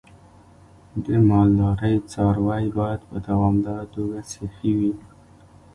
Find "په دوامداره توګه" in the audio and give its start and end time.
3.09-4.17